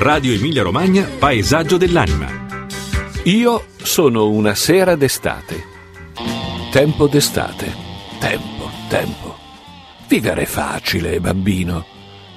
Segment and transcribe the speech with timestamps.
[0.00, 2.46] Radio Emilia Romagna, Paesaggio dell'anima.
[3.24, 5.64] Io sono una sera d'estate.
[6.70, 7.74] Tempo d'estate.
[8.20, 9.36] Tempo, tempo.
[10.06, 11.84] Vivere è facile, bambino.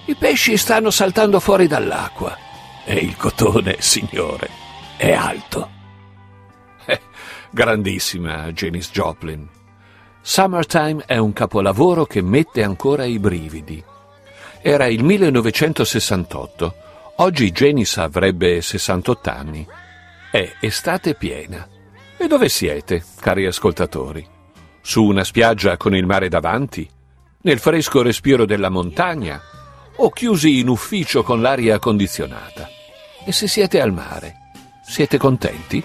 [0.05, 2.35] I pesci stanno saltando fuori dall'acqua.
[2.83, 4.49] E il cotone, signore,
[4.97, 5.69] è alto.
[6.85, 6.99] Eh,
[7.51, 9.47] grandissima Janis Joplin.
[10.19, 13.83] Summertime è un capolavoro che mette ancora i brividi.
[14.63, 16.89] Era il 1968
[17.21, 19.67] Oggi Janis avrebbe 68 anni.
[20.31, 21.67] È estate piena.
[22.17, 24.27] E dove siete, cari ascoltatori?
[24.81, 26.89] Su una spiaggia con il mare davanti?
[27.41, 29.39] Nel fresco respiro della montagna?
[29.97, 32.67] O chiusi in ufficio con l'aria condizionata?
[33.23, 34.37] E se siete al mare,
[34.83, 35.83] siete contenti?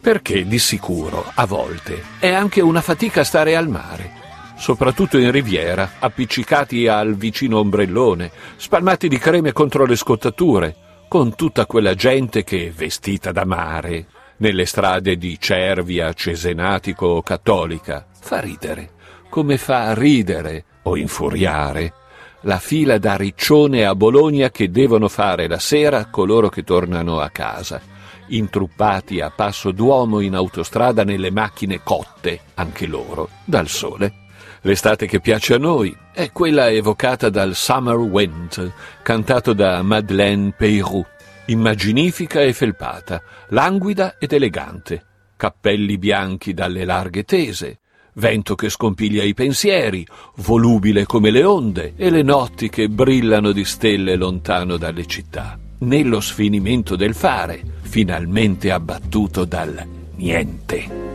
[0.00, 4.21] Perché di sicuro, a volte, è anche una fatica stare al mare
[4.62, 10.76] soprattutto in riviera, appiccicati al vicino ombrellone, spalmati di creme contro le scottature,
[11.08, 18.06] con tutta quella gente che, vestita da mare, nelle strade di Cervia, Cesenatico o Cattolica,
[18.20, 18.90] fa ridere,
[19.28, 21.94] come fa ridere o infuriare
[22.42, 27.30] la fila da Riccione a Bologna che devono fare la sera coloro che tornano a
[27.30, 27.80] casa,
[28.28, 34.21] intruppati a passo d'uomo in autostrada nelle macchine cotte, anche loro, dal sole.
[34.64, 41.04] L'estate che piace a noi è quella evocata dal Summer Wind, cantato da Madeleine Peyrou,
[41.46, 45.04] immaginifica e felpata, languida ed elegante,
[45.36, 47.80] cappelli bianchi dalle larghe tese,
[48.14, 53.64] vento che scompiglia i pensieri, volubile come le onde, e le notti che brillano di
[53.64, 61.11] stelle lontano dalle città, nello sfinimento del fare, finalmente abbattuto dal niente.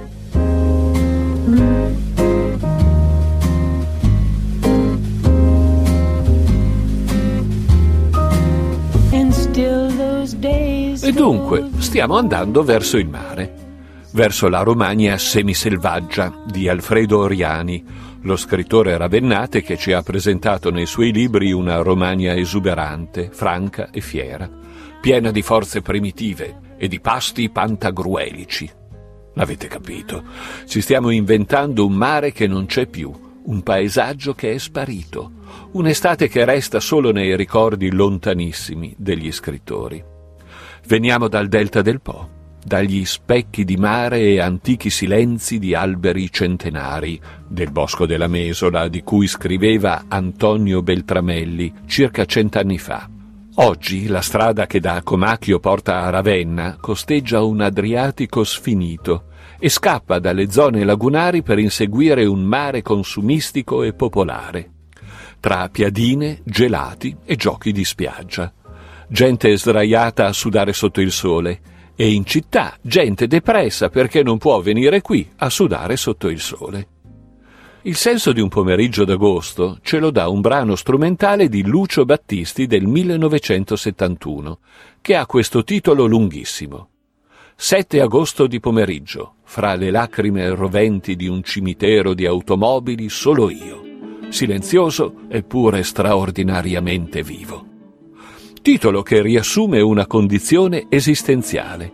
[11.17, 13.51] Dunque stiamo andando verso il mare,
[14.11, 17.83] verso la Romagna semiselvaggia di Alfredo Oriani,
[18.21, 23.99] lo scrittore ravennate che ci ha presentato nei suoi libri una Romagna esuberante, franca e
[23.99, 24.47] fiera,
[25.01, 28.69] piena di forze primitive e di pasti pantagruelici.
[29.33, 30.23] L'avete capito?
[30.67, 33.11] Ci stiamo inventando un mare che non c'è più,
[33.43, 35.31] un paesaggio che è sparito,
[35.71, 40.15] un'estate che resta solo nei ricordi lontanissimi degli scrittori.
[40.85, 42.29] Veniamo dal delta del Po,
[42.63, 49.03] dagli specchi di mare e antichi silenzi di alberi centenari, del bosco della Mesola di
[49.03, 53.09] cui scriveva Antonio Beltramelli circa cent'anni fa.
[53.59, 59.25] Oggi la strada che da Comacchio porta a Ravenna costeggia un Adriatico sfinito
[59.57, 64.71] e scappa dalle zone lagunari per inseguire un mare consumistico e popolare,
[65.39, 68.53] tra piadine, gelati e giochi di spiaggia
[69.07, 71.61] gente sdraiata a sudare sotto il sole,
[71.95, 76.87] e in città gente depressa perché non può venire qui a sudare sotto il sole.
[77.83, 82.67] Il senso di un pomeriggio d'agosto ce lo dà un brano strumentale di Lucio Battisti
[82.67, 84.59] del 1971,
[85.01, 86.89] che ha questo titolo lunghissimo.
[87.55, 93.81] 7 agosto di pomeriggio, fra le lacrime roventi di un cimitero di automobili, solo io,
[94.29, 97.66] silenzioso eppure straordinariamente vivo
[98.67, 101.89] titolo che riassume una condizione esistenziale,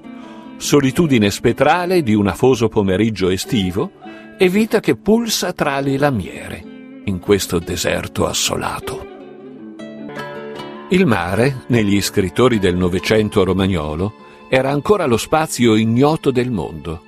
[0.57, 3.91] solitudine spettrale di un afoso pomeriggio estivo
[4.39, 6.63] e vita che pulsa tra le lamiere,
[7.05, 9.05] in questo deserto assolato.
[10.89, 14.11] Il mare, negli scrittori del Novecento romagnolo,
[14.49, 17.03] era ancora lo spazio ignoto del mondo.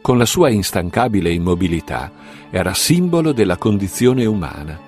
[0.00, 2.12] Con la sua instancabile immobilità
[2.48, 4.78] era simbolo della condizione umana.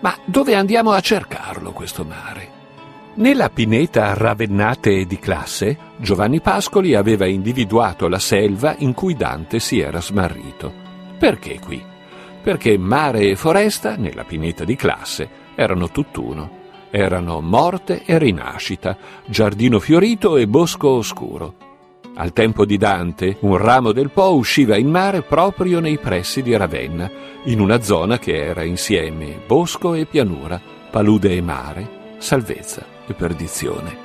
[0.00, 2.55] Ma dove andiamo a cercarlo questo mare?
[3.18, 9.80] Nella pineta ravennate di classe, Giovanni Pascoli aveva individuato la selva in cui Dante si
[9.80, 10.70] era smarrito.
[11.18, 11.82] Perché qui?
[12.42, 16.64] Perché mare e foresta, nella pineta di classe, erano tutt'uno.
[16.90, 21.54] Erano morte e rinascita, giardino fiorito e bosco oscuro.
[22.16, 26.54] Al tempo di Dante, un ramo del Po usciva in mare proprio nei pressi di
[26.54, 27.10] Ravenna,
[27.44, 30.60] in una zona che era insieme bosco e pianura,
[30.90, 31.88] palude e mare,
[32.18, 34.04] salvezza e perdizione.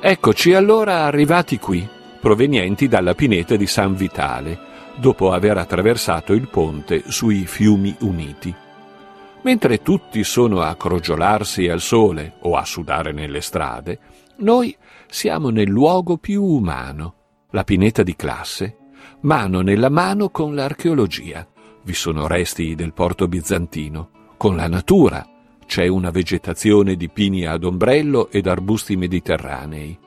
[0.00, 1.88] Eccoci allora arrivati qui,
[2.20, 4.58] provenienti dalla pineta di San Vitale,
[4.96, 8.54] dopo aver attraversato il ponte sui fiumi uniti.
[9.42, 13.98] Mentre tutti sono a crogiolarsi al sole o a sudare nelle strade,
[14.38, 14.76] noi
[15.08, 17.14] siamo nel luogo più umano,
[17.50, 18.76] la pineta di classe,
[19.20, 21.46] mano nella mano con l'archeologia.
[21.84, 25.24] Vi sono resti del porto bizantino, con la natura,
[25.66, 29.98] c'è una vegetazione di pini ad ombrello ed arbusti mediterranei.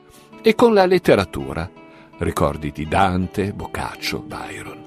[0.42, 1.70] E con la letteratura,
[2.18, 4.78] ricordi di Dante, Boccaccio, Byron.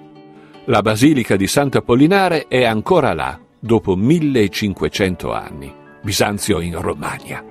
[0.66, 5.74] La Basilica di Sant'Apollinare è ancora là, dopo 1500 anni.
[6.02, 7.44] Bisanzio in Romagna.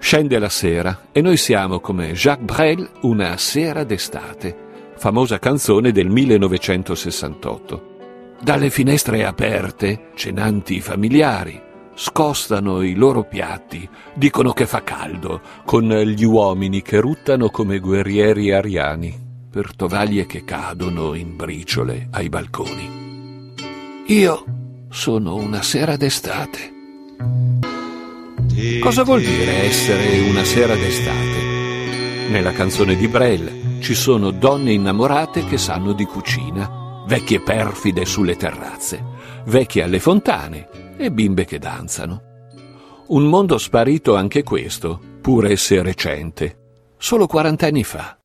[0.00, 4.56] Scende la sera e noi siamo come Jacques Brel una sera d'estate,
[4.96, 7.92] famosa canzone del 1968.
[8.40, 11.63] Dalle finestre aperte, cenanti familiari,
[11.94, 18.52] scostano i loro piatti, dicono che fa caldo, con gli uomini che ruttano come guerrieri
[18.52, 23.54] ariani, per tovaglie che cadono in briciole ai balconi.
[24.06, 24.44] Io
[24.90, 26.72] sono una sera d'estate.
[28.80, 32.28] Cosa vuol dire essere una sera d'estate?
[32.30, 38.36] Nella canzone di Brel ci sono donne innamorate che sanno di cucina, vecchie perfide sulle
[38.36, 39.02] terrazze,
[39.44, 42.32] vecchie alle fontane e bimbe che danzano.
[43.06, 46.58] Un mondo sparito anche questo, pure se recente,
[46.96, 48.18] solo 40 anni fa.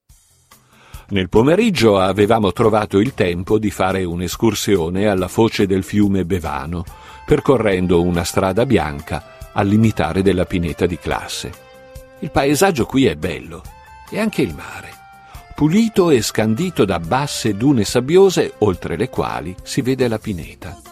[1.08, 6.84] Nel pomeriggio avevamo trovato il tempo di fare un'escursione alla foce del fiume Bevano,
[7.26, 11.52] percorrendo una strada bianca al limitare della pineta di classe.
[12.20, 13.62] Il paesaggio qui è bello,
[14.08, 14.90] e anche il mare,
[15.54, 20.89] pulito e scandito da basse dune sabbiose oltre le quali si vede la pineta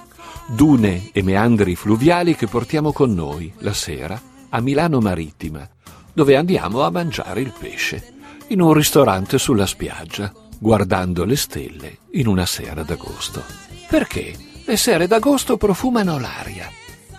[0.48, 5.68] dune e meandri fluviali che portiamo con noi la sera a Milano Marittima,
[6.12, 8.14] dove andiamo a mangiare il pesce,
[8.48, 13.42] in un ristorante sulla spiaggia, guardando le stelle in una sera d'agosto.
[13.88, 14.34] Perché
[14.64, 16.68] le sere d'agosto profumano l'aria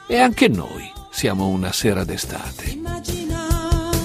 [0.07, 3.28] e anche noi siamo una sera d'estate.